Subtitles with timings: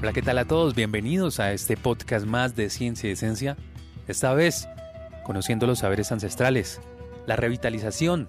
[0.00, 0.76] Hola, ¿qué tal a todos?
[0.76, 3.56] Bienvenidos a este podcast más de Ciencia y Esencia.
[4.06, 4.68] Esta vez,
[5.24, 6.80] conociendo los saberes ancestrales,
[7.26, 8.28] la revitalización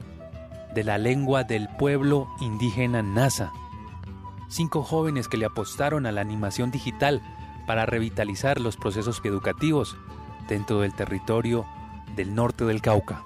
[0.74, 3.54] de la lengua del pueblo indígena Nasa.
[4.50, 7.22] Cinco jóvenes que le apostaron a la animación digital
[7.68, 9.96] para revitalizar los procesos educativos
[10.48, 11.68] dentro del territorio
[12.16, 13.26] del norte del Cauca.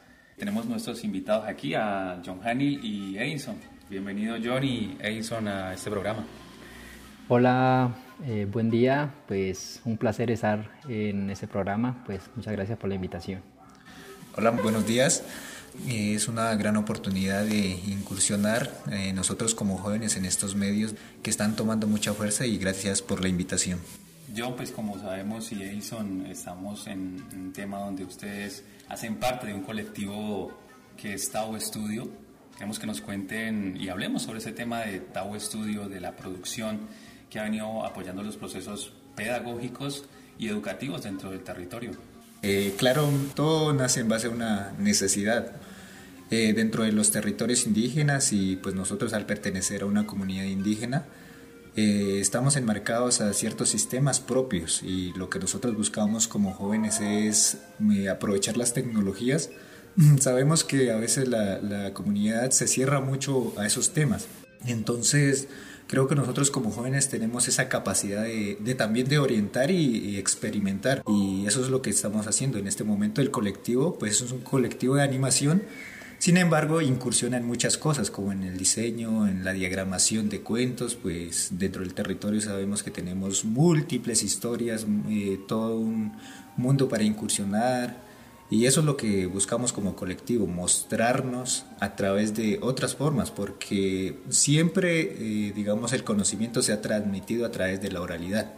[0.41, 3.57] tenemos nuestros invitados aquí a John Hanil y Edison.
[3.91, 6.25] Bienvenido John y Edison a este programa.
[7.27, 7.93] Hola,
[8.25, 9.13] eh, buen día.
[9.27, 12.03] Pues un placer estar en este programa.
[12.07, 13.43] Pues muchas gracias por la invitación.
[14.35, 15.23] Hola, buenos días.
[15.87, 21.55] Es una gran oportunidad de incursionar eh, nosotros como jóvenes en estos medios que están
[21.55, 23.77] tomando mucha fuerza y gracias por la invitación.
[24.35, 29.53] John, pues como sabemos y Edison, estamos en un tema donde ustedes hacen parte de
[29.53, 30.51] un colectivo
[30.95, 32.09] que es Tao Studio.
[32.53, 36.79] Queremos que nos cuenten y hablemos sobre ese tema de Tao Studio, de la producción
[37.29, 40.05] que ha venido apoyando los procesos pedagógicos
[40.37, 41.91] y educativos dentro del territorio.
[42.41, 45.53] Eh, claro, todo nace en base a una necesidad.
[46.29, 51.03] Eh, dentro de los territorios indígenas y pues nosotros al pertenecer a una comunidad indígena,
[51.75, 57.59] eh, estamos enmarcados a ciertos sistemas propios y lo que nosotros buscamos como jóvenes es
[57.93, 59.49] eh, aprovechar las tecnologías.
[60.19, 64.27] Sabemos que a veces la, comunidad se cierra mucho a esos temas.
[64.65, 65.47] Entonces,
[65.87, 71.03] creo que nosotros como jóvenes tenemos esa capacidad de, también de orientar y, experimentar.
[71.07, 73.21] Y eso es lo que estamos haciendo en este momento.
[73.21, 75.63] El colectivo, pues es un colectivo de animación
[76.21, 80.93] sin embargo, incursiona en muchas cosas, como en el diseño, en la diagramación de cuentos,
[80.93, 86.13] pues dentro del territorio sabemos que tenemos múltiples historias, eh, todo un
[86.57, 88.03] mundo para incursionar,
[88.51, 94.19] y eso es lo que buscamos como colectivo, mostrarnos a través de otras formas, porque
[94.29, 98.53] siempre, eh, digamos, el conocimiento se ha transmitido a través de la oralidad.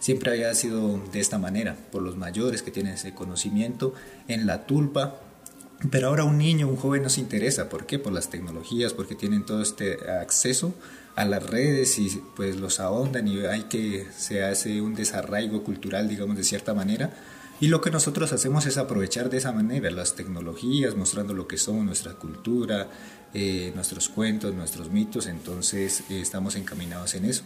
[0.00, 3.94] Siempre había sido de esta manera, por los mayores que tienen ese conocimiento,
[4.26, 5.20] en la tulpa,
[5.90, 7.68] pero ahora un niño, un joven nos interesa.
[7.68, 7.98] ¿Por qué?
[7.98, 10.74] Por las tecnologías, porque tienen todo este acceso
[11.14, 16.08] a las redes y pues los ahondan y hay que se hace un desarraigo cultural,
[16.08, 17.12] digamos, de cierta manera.
[17.60, 21.56] Y lo que nosotros hacemos es aprovechar de esa manera las tecnologías, mostrando lo que
[21.56, 22.88] somos, nuestra cultura,
[23.32, 25.26] eh, nuestros cuentos, nuestros mitos.
[25.26, 27.44] Entonces eh, estamos encaminados en eso.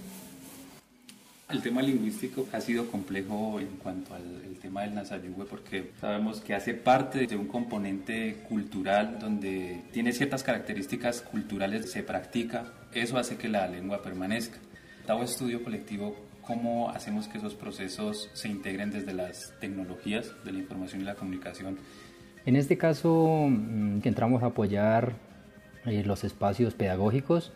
[1.50, 4.22] El tema lingüístico ha sido complejo en cuanto al
[4.60, 10.42] tema del Nasayugue porque sabemos que hace parte de un componente cultural donde tiene ciertas
[10.42, 14.58] características culturales, se practica, eso hace que la lengua permanezca.
[15.06, 20.58] Tavo Estudio Colectivo, ¿cómo hacemos que esos procesos se integren desde las tecnologías de la
[20.58, 21.78] información y la comunicación?
[22.44, 25.14] En este caso, mm, que entramos a apoyar
[25.86, 27.52] eh, los espacios pedagógicos,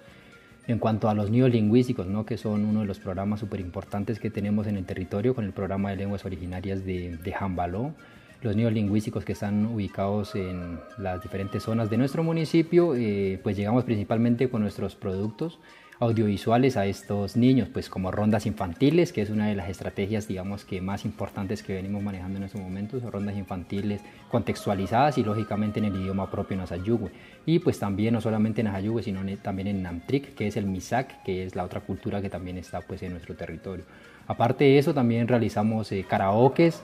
[0.67, 2.25] en cuanto a los niños lingüísticos, ¿no?
[2.25, 5.53] que son uno de los programas súper importantes que tenemos en el territorio con el
[5.53, 7.95] programa de lenguas originarias de, de Jambaló,
[8.43, 13.56] los niños lingüísticos que están ubicados en las diferentes zonas de nuestro municipio, eh, pues
[13.56, 15.59] llegamos principalmente con nuestros productos
[16.02, 20.64] audiovisuales a estos niños, pues como rondas infantiles, que es una de las estrategias, digamos,
[20.64, 25.84] que más importantes que venimos manejando en estos momentos, rondas infantiles contextualizadas y lógicamente en
[25.84, 27.12] el idioma propio Nasayugüe.
[27.46, 31.22] Y pues también no solamente en Nasayugüe, sino también en Namtric, que es el Misak,
[31.22, 33.84] que es la otra cultura que también está pues en nuestro territorio.
[34.26, 36.82] Aparte de eso, también realizamos eh, karaokes,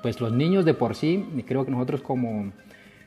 [0.00, 2.50] pues los niños de por sí, creo que nosotros como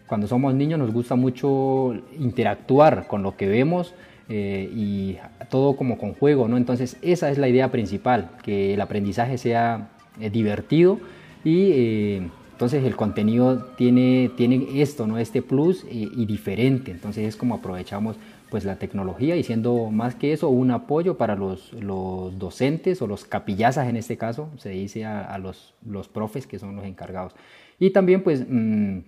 [0.05, 3.95] cuando somos niños nos gusta mucho interactuar con lo que vemos,
[4.29, 5.17] eh, y
[5.49, 6.57] todo como con juego, ¿no?
[6.57, 10.99] Entonces esa es la idea principal, que el aprendizaje sea eh, divertido
[11.45, 15.17] y eh, entonces el contenido tiene, tiene esto, ¿no?
[15.17, 18.17] Este plus y, diferente, entonces es como aprovechamos
[18.49, 23.07] pues la tecnología y siendo más que eso un apoyo para los, los docentes o
[23.07, 27.33] los capillazas en este caso, se dice a, los, los profes que son los encargados.
[27.79, 28.45] Y también pues...
[28.47, 28.99] Mm,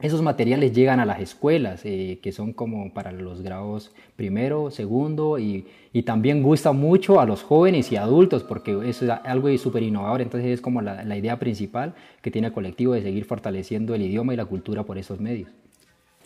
[0.00, 5.38] esos materiales llegan a las escuelas, eh, que son como para los grados primero, segundo,
[5.38, 5.66] y,
[6.06, 10.22] también gusta mucho a los jóvenes y adultos, porque eso es algo súper innovador.
[10.22, 14.32] Entonces es como la, idea principal que tiene el colectivo de seguir fortaleciendo el idioma
[14.32, 15.50] y la cultura por esos medios.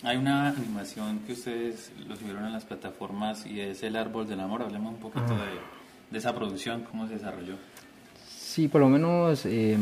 [0.02, 4.40] Hay una animación que ustedes lo subieron a las plataformas y es El Árbol del
[4.40, 4.60] Amor.
[4.60, 7.54] Hablemos un poquito de, de, esa producción, cómo se desarrolló.
[8.28, 9.78] Sí, por lo menos eh,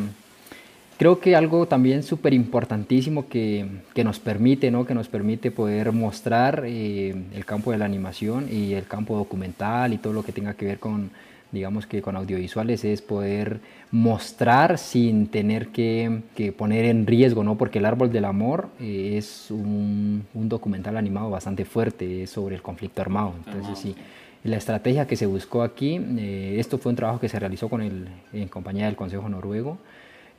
[1.01, 4.85] creo que algo también súper importantísimo que, que, nos permite, ¿no?
[4.85, 9.95] que nos permite poder mostrar eh, el campo de la animación y el campo documental
[9.95, 11.11] y todo lo que tenga que ver con
[11.53, 13.61] digamos que con audiovisuales es poder
[13.91, 16.21] mostrar sin tener que,
[16.59, 17.57] poner en riesgo, ¿no?
[17.57, 23.01] Porque El Árbol del Amor eh, es un, documental animado bastante fuerte sobre el conflicto
[23.01, 23.33] armado.
[23.47, 23.97] Entonces, sí,
[24.45, 27.81] la estrategia que se buscó aquí, eh, esto fue un trabajo que se realizó con
[27.81, 29.79] el, en compañía del Consejo Noruego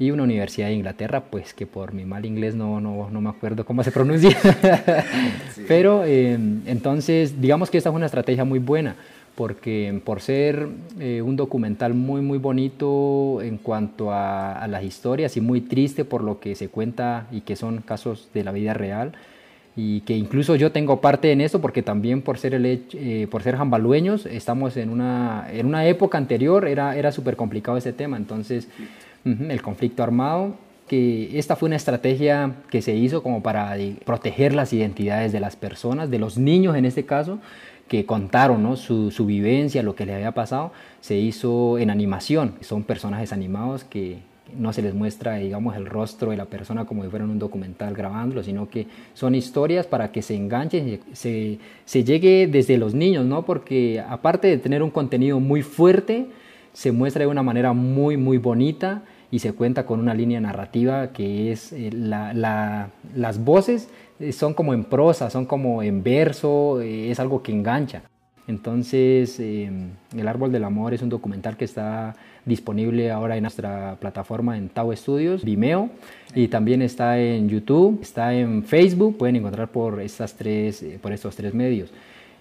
[0.02, 3.30] y una universidad de Inglaterra, pues que por mi mal inglés no, no, no me
[3.30, 4.36] acuerdo cómo se pronuncia.
[5.68, 8.96] Pero eh, entonces, digamos que esta fue una estrategia muy buena
[9.36, 10.68] porque por ser
[11.00, 16.24] eh, un documental muy muy bonito en cuanto a, las historias y muy triste por
[16.24, 19.14] lo que se cuenta y que son casos de la vida real
[19.76, 23.42] y que incluso yo tengo parte en esto porque también por ser el eh, por
[23.42, 28.18] ser jambalueños estamos en una en una época anterior era era súper complicado ese tema
[28.18, 28.68] entonces
[29.24, 30.56] el conflicto armado
[30.88, 35.56] que esta fue una estrategia que se hizo como para proteger las identidades de las
[35.56, 37.40] personas de los niños en este caso
[37.88, 40.72] que contaron su, su, vivencia, lo que les había pasado,
[41.02, 42.56] se hizo en animación.
[42.62, 44.20] Son personajes animados que
[44.58, 47.94] no se les muestra, digamos, el rostro de la persona como si fuera un documental
[47.94, 53.26] grabándolo, sino que son historias para que se enganchen, se, se llegue desde los niños,
[53.26, 53.44] ¿no?
[53.44, 56.28] Porque aparte de tener un contenido muy fuerte,
[56.74, 61.12] se muestra de una manera muy, muy bonita y se cuenta con una línea narrativa
[61.12, 63.90] que es eh, la, la, las voces
[64.20, 68.04] eh, son como en prosa, son como en verso, eh, es algo que engancha.
[68.48, 74.58] Entonces, El Árbol del Amor es un documental que está disponible ahora en nuestra plataforma
[74.58, 75.90] en Tau Studios, Vimeo,
[76.36, 81.36] y también está en YouTube, está en Facebook, pueden encontrar por, estas tres, por estos
[81.36, 81.92] tres medios.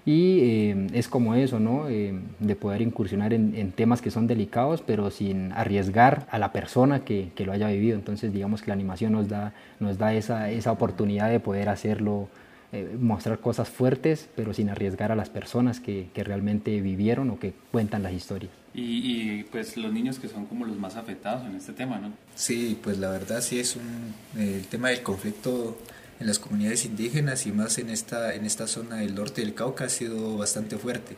[0.07, 1.89] Y eh, es como eso, ¿no?
[1.89, 7.05] Eh, de poder incursionar en, temas que son delicados, pero sin arriesgar a la persona
[7.05, 7.97] que, que, lo haya vivido.
[7.97, 12.29] Entonces, digamos que la animación nos da, nos da esa, esa oportunidad de poder hacerlo,
[12.73, 17.39] eh, mostrar cosas fuertes, pero sin arriesgar a las personas que, que realmente vivieron o
[17.39, 18.53] que cuentan las historias.
[18.73, 22.13] Y, y, pues los niños que son como los más afectados en este tema, ¿no?
[22.37, 25.77] Sí, pues la verdad sí es un, el tema del conflicto
[26.21, 29.87] en las comunidades indígenas y más en esta, en esta zona del norte del Cauca
[29.87, 31.17] ha sido bastante fuerte.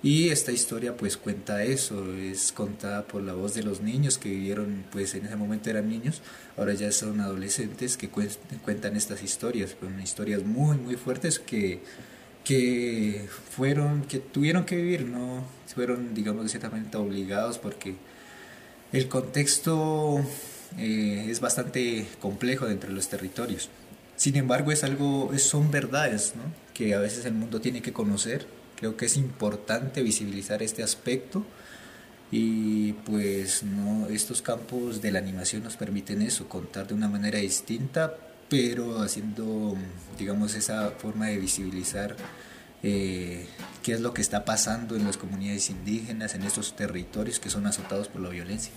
[0.00, 4.28] Y esta historia pues cuenta eso, es contada por la voz de los niños que
[4.28, 6.22] vivieron, pues en ese momento eran niños,
[6.56, 11.80] ahora ya son adolescentes que cuentan estas historias, pues, historias muy muy fuertes que,
[12.44, 15.42] que fueron, que tuvieron que vivir, no
[15.74, 17.96] fueron digamos ciertamente obligados porque
[18.92, 20.24] el contexto
[20.78, 23.68] eh, es bastante complejo dentro de los territorios.
[24.18, 26.42] Sin embargo, es algo, son verdades ¿no?
[26.74, 28.48] que a veces el mundo tiene que conocer.
[28.74, 31.46] Creo que es importante visibilizar este aspecto
[32.32, 37.38] y pues no, estos campos de la animación nos permiten eso, contar de una manera
[37.38, 38.12] distinta,
[38.48, 39.76] pero haciendo,
[40.18, 42.16] digamos, esa forma de visibilizar
[42.82, 43.46] eh,
[43.84, 47.68] qué es lo que está pasando en las comunidades indígenas, en estos territorios que son
[47.68, 48.72] azotados por la violencia.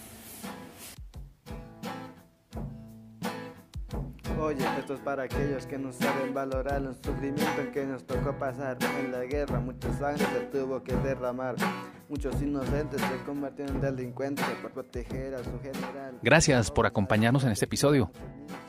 [4.41, 8.75] Oye, esto es para aquellos que no saben valorar el sufrimiento que nos tocó pasar.
[8.99, 11.55] En la guerra mucha sangre tuvo que derramar.
[12.09, 16.17] Muchos inocentes se convirtieron en delincuentes por proteger a su general.
[16.23, 18.11] Gracias por acompañarnos en este episodio.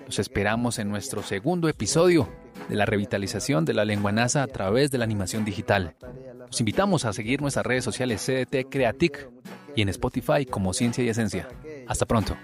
[0.05, 2.29] Los esperamos en nuestro segundo episodio
[2.69, 5.97] de la revitalización de la lengua NASA a través de la animación digital.
[6.49, 9.31] Los invitamos a seguir nuestras redes sociales CDT Creatic
[9.75, 11.49] y en Spotify como Ciencia y Esencia.
[11.89, 12.37] Hasta pronto.